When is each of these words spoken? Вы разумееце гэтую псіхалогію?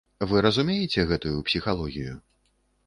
Вы 0.29 0.37
разумееце 0.45 1.05
гэтую 1.11 1.37
псіхалогію? 1.51 2.19